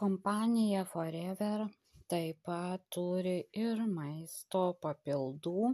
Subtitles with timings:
[0.00, 1.62] kompanija forever
[2.12, 5.72] taip pat turi ir maisto papildų.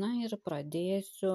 [0.00, 1.34] Na ir pradėsiu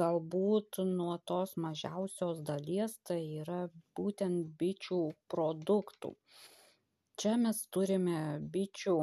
[0.00, 3.60] galbūt nuo tos mažiausios dalies tai yra
[4.00, 4.98] būtent bičių
[5.34, 6.10] produktų.
[7.22, 8.18] Čia mes turime
[8.56, 8.96] bičių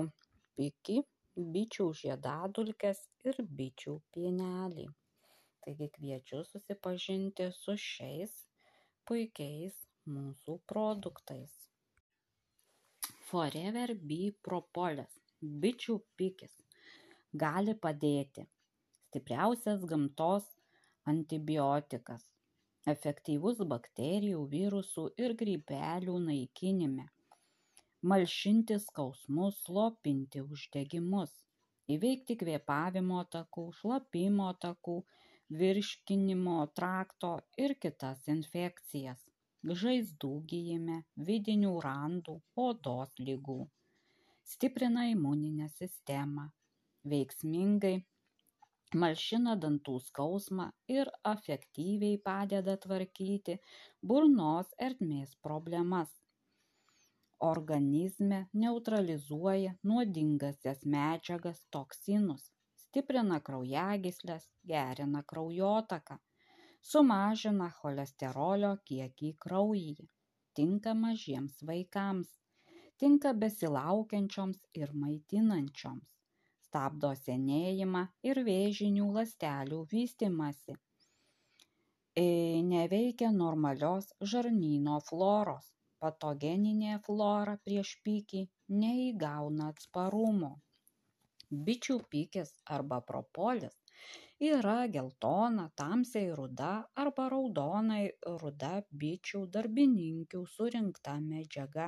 [0.60, 0.98] pikį
[1.56, 3.02] bičių žiedadulkes
[3.32, 4.86] ir bičių pienelį.
[5.66, 8.38] Taigi kviečiu susipažinti su šiais
[9.10, 9.82] puikiais
[10.18, 11.58] mūsų produktais
[13.28, 15.16] Forever Bee Propolis
[15.64, 16.54] bičių pikis
[17.42, 18.46] gali padėti.
[19.08, 20.46] Stipriausias gamtos
[21.14, 22.24] antibiotikas.
[22.94, 27.10] Efektyvus bakterijų, virusų ir grybelių naikinime.
[28.14, 31.34] Malšinti skausmus, slopinti uždegimus.
[31.98, 35.02] Įveikti kvėpavimo takų, šlapimo takų,
[35.64, 39.27] virškinimo trakto ir kitas infekcijas
[39.82, 40.98] žaizdų gijime
[41.30, 43.58] vidinių randų odos ligų.
[44.52, 46.46] Stiprina imuninę sistemą
[47.14, 47.96] veiksmingai
[49.04, 53.58] malšina dantų skausmą ir efektyviai padeda tvarkyti
[54.12, 56.14] burnos ertmės problemas.
[57.48, 62.48] Organizme neutralizuoja nuodingasias medžiagas toksinus
[62.88, 66.18] stiprina kraujagysles gerina kraujotaką
[66.90, 70.06] sumažina cholesterolio kiekį kraujyje
[70.60, 72.30] tinka mažiems vaikams
[73.02, 76.14] tinka besilaukiančioms ir maitinančioms
[76.68, 80.76] stabdo senėjimą ir vėžinių ląstelių vystimąsi.
[82.22, 82.26] E,
[82.72, 85.70] neveikia normalios žarnyno floros
[86.04, 88.42] patogeninė flora prieš pykį
[88.82, 90.52] neįgauna atsparumo.
[91.70, 93.78] Bičių pikis arba propolis
[94.50, 96.72] yra geltona tamsiai ruda
[97.04, 98.04] arba raudonai
[98.42, 101.88] ruda bičių darbininkių surinkta medžiaga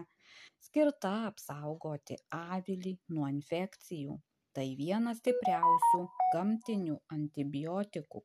[0.67, 4.17] skirta apsaugoti avilį nuo infekcijų.
[4.57, 5.99] Tai vienas stipriausių
[6.33, 8.23] gamtinių antibiotikų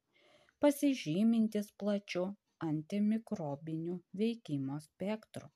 [0.65, 2.25] pasižymintis plačiu
[2.69, 5.51] antimikrobiniu veikimo spektru.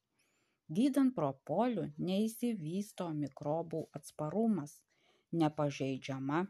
[0.78, 4.74] Gydant propoliu neišsivysto mikrobų atsparumas
[5.42, 6.42] nepažeidžiama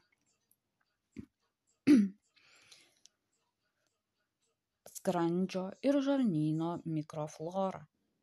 [5.09, 7.79] skrandžio ir žarnyno mikroflora.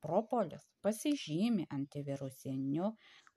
[0.05, 2.89] Propolis pasižymi antivirusiniu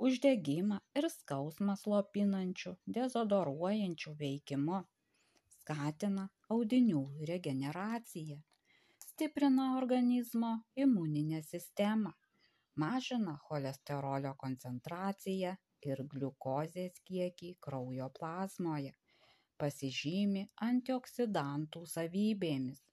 [0.07, 4.81] uždegimą ir skausmą slopinančiu dezodoruojančiu veikimu.
[5.55, 6.27] Skatina
[6.57, 7.01] audinių
[7.31, 8.37] regeneraciją.
[9.07, 10.51] Stiprina organizmo
[10.85, 12.13] imuninę sistemą.
[12.85, 15.55] Mažina cholesterolio koncentraciją
[15.93, 18.93] ir gliukozės kiekį kraujo plazmoje
[19.65, 22.85] pasižymi antioksidantų savybėmis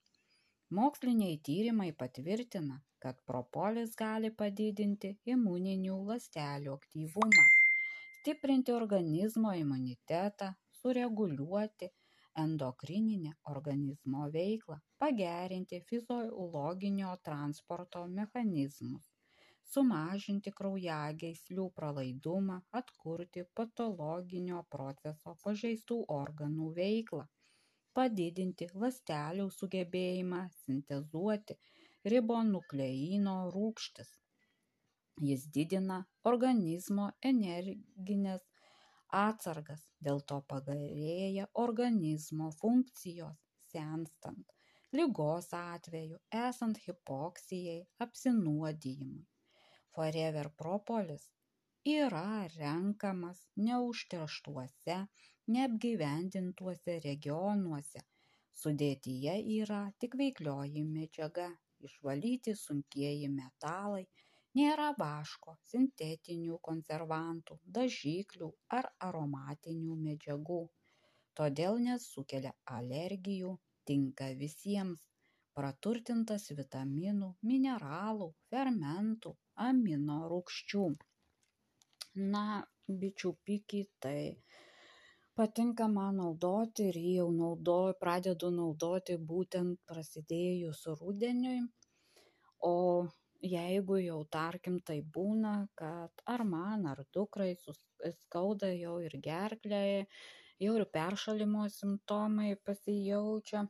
[0.74, 7.44] moksliniai tyrimai patvirtina kad propolis gali padidinti imuninių ląstelių aktyvumą
[8.16, 10.48] stiprinti organizmo imunitetą
[10.80, 11.90] sureguliuoti
[12.46, 19.12] endokrininę organizmo veiklą pagerinti fiziologinio transporto mechanizmus
[19.76, 27.24] sumažinti kraujagyslių pralaidumą atkurti patologinio proceso pažeistų organų veiklą
[28.00, 31.58] padidinti ląstelių sugebėjimą sintezuoti
[32.14, 34.12] ribonukleino rūgštis.
[35.30, 36.02] Jis didina
[36.32, 38.44] organizmo energines
[39.22, 43.40] atsargas dėl to pagerėja organizmo funkcijos
[43.72, 44.56] senstant
[44.96, 46.18] ligos atveju
[46.48, 49.24] esant hipoksijai apsinuodijimui.
[49.96, 51.26] Forever propolis
[51.86, 54.96] yra renkamas neužterštuose
[55.56, 58.02] neapgyvendintuose regionuose.
[58.62, 61.46] Sudėtyje yra tik veiklioji medžiaga
[61.90, 64.02] išvalyti sunkieji metalai
[64.62, 70.62] nėra vaško sintetinių konservantų dažiklių ar aromatinių medžiagų.
[71.42, 73.56] Todėl nesukelia alergijų
[73.92, 75.10] tinka visiems.
[75.60, 79.40] Praturtintas vitaminų mineralų fermentų
[79.72, 80.88] amino rūgščių
[82.16, 82.46] na
[83.02, 84.20] bičių pikį tai
[85.36, 91.60] patinka man naudoti ir jį jau naudoju pradedu naudoti būtent prasidėjus rudeniui.
[92.70, 92.76] O
[93.46, 97.52] jeigu jau tarkim tai būna kad ar man ar dukrai
[98.22, 99.84] skauda jau ir gerklę
[100.64, 103.66] jau ir peršalimo simptomai pasijaučia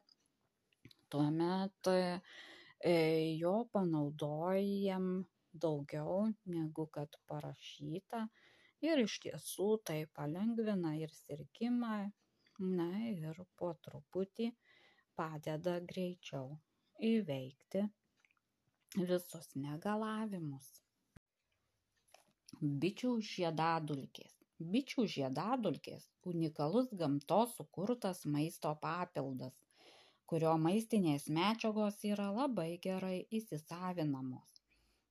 [1.09, 3.00] tuomet e,
[3.42, 5.25] jo panaudojam
[5.63, 6.19] daugiau
[6.56, 8.22] negu kad parašyta
[8.90, 11.98] ir iš tiesų tai palengvina ir sirgimą
[12.80, 14.50] na ir po truputį
[15.19, 16.57] padeda greičiau
[17.12, 17.86] įveikti
[19.12, 20.74] visus negalavimus
[22.81, 24.34] Bičių žiedadulkės.
[24.74, 29.57] Bičių žiedadulkės– unikalus gamtos sukurtas maisto papildas,
[30.31, 34.55] kurio maistinės medžiagos yra labai gerai įsisavinamos.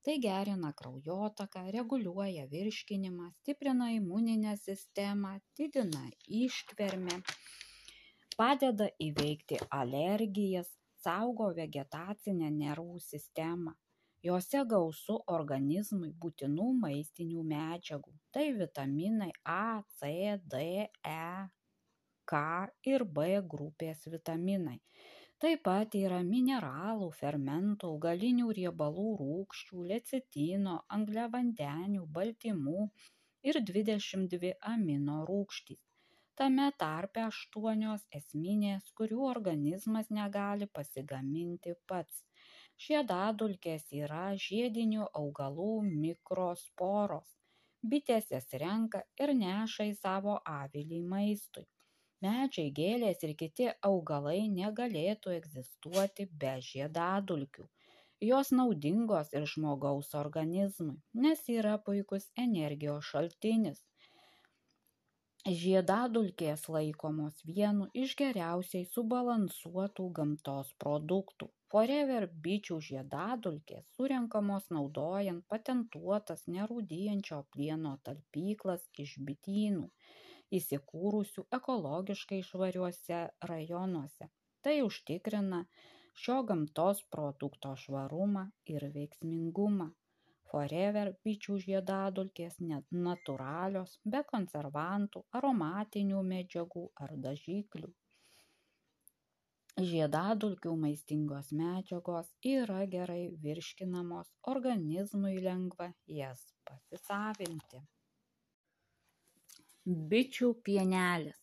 [0.04, 6.02] Tai gerina kraujotaką, reguliuoja virškinimą, stiprina imuninę sistemą, didina
[6.40, 7.20] ištvermę,
[8.36, 10.68] padeda įveikti alergijas,
[11.04, 13.72] saugo vegetacinę nervų sistemą
[14.24, 18.12] Jose gausu organizmui būtinų maistinių medžiagų.
[18.32, 20.12] Tai vitaminai A, C,
[20.54, 20.60] D,
[21.10, 21.26] E,
[22.32, 22.40] K
[22.88, 24.78] ir B grupės vitaminai.
[25.42, 32.88] Taip pat yra mineralų, fermentų, augalinių riebalų rūkščių, lecitino, angliavandenių, baltymų
[33.50, 35.82] ir 22 amino rūkštys.
[36.40, 42.24] Tame tarpe aštuonios esminės, kurių organizmas negali pasigaminti pats
[42.82, 47.28] Žiedadulkės yra žiedinių augalų mikrosporos.
[47.92, 51.64] Bitės jas renka ir neša į savo avilį maistui.
[52.24, 57.64] Medžiai, gėlės ir kiti augalai negalėtų egzistuoti be žiedadulkių.
[58.28, 60.94] Jos naudingos ir žmogaus organizmui,
[61.24, 63.82] nes yra puikus energijos šaltinis.
[65.62, 71.50] Žiedadulkės laikomos vienu iš geriausiai subalansuotų gamtos produktų.
[71.74, 79.90] Forever bičių žiedadulkės surenkamos naudojant patentuotas nerūdyjančio plieno talpyklas iš bitynų,
[80.58, 83.20] įsikūrusių ekologiškai švariuose
[83.50, 84.28] rajonuose.
[84.64, 85.64] Tai užtikrina
[86.22, 88.44] šio gamtos produkto švarumą
[88.74, 89.90] ir veiksmingumą.
[90.52, 92.60] Forever bičių žiedadulkės
[93.06, 97.90] natūralios, be konservantų, aromatinių medžiagų ar dažiklių.
[99.90, 105.88] Žiedadulkių maistingos medžiagos yra gerai virškinamos, organizmui lengva
[106.20, 107.82] jas pasisavinti.
[109.84, 111.40] Bičių pienelis.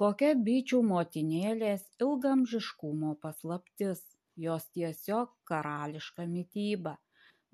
[0.00, 4.00] Kokia bičių motinėlės ilgamžiškumo paslaptis,
[4.44, 6.94] jos tiesiog karališka mytyba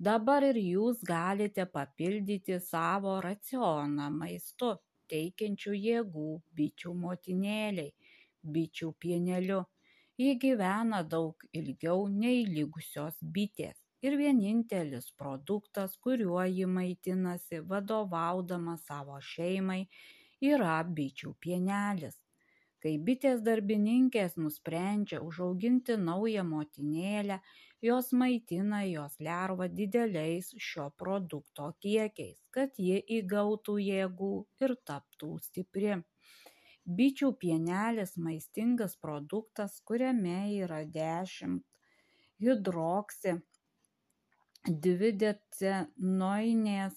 [0.09, 4.71] dabar ir jūs galite papildyti savo racioną maistu
[5.15, 6.29] teikiančiu jėgų
[6.61, 7.91] bičių motinėlei
[8.55, 9.59] bičių pieneliu.
[10.23, 19.19] Ji gyvena daug ilgiau nei likusios bitės ir vienintelis produktas kuriuo ji maitinasi vadovaudama savo
[19.33, 19.83] šeimai
[20.53, 22.19] yra bičių pienelis.
[22.83, 27.39] Kai bitės darbininkės nusprendžia užauginti naują motinėlę
[27.87, 34.31] jos maitina jos lervą dideliais šio produkto kiekiais kad ji įgautų jėgų
[34.63, 35.97] ir taptų stipri.
[36.99, 41.67] Bičių pienelis maistingas produktas kuriame yra dešimt
[42.45, 43.35] hidroksi
[44.67, 46.95] dvidecenoinės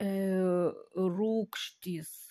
[0.00, 0.10] e,
[0.94, 2.24] rūgštys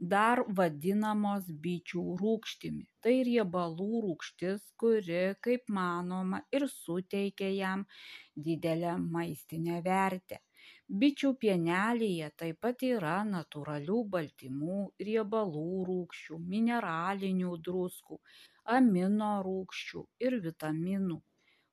[0.00, 2.86] dar vadinamos bičių rūgštimi.
[3.04, 7.84] Tai riebalų rūgštis kuri kaip manoma ir suteikia jam
[8.36, 10.40] didelę maistinę vertę.
[11.02, 14.78] Bičių pienelyje taip pat yra natūralių baltymų
[15.08, 18.18] riebalų rūgščių mineralinių druskų
[18.78, 21.20] amino rūgščių ir vitaminų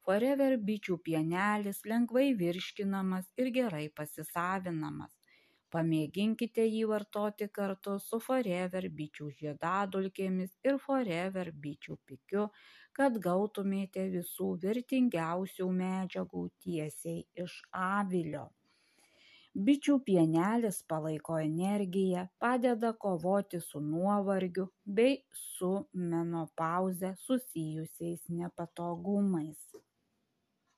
[0.07, 5.17] forever bičių pienelis lengvai virškinamas ir gerai pasisavinamas
[5.75, 12.45] Pamėginkite jį vartoti kartu su Forever bičių žiedadulkėmis ir Forever bičių pikiu,
[12.99, 18.45] kad gautumėte visų vertingiausių medžiagų tiesiai iš avilio.
[19.67, 24.69] Bičių pienelis palaiko energiją, padeda kovoti su nuovargiu
[25.01, 25.73] bei su
[26.13, 29.67] menopauze susijusiais nepatogumais.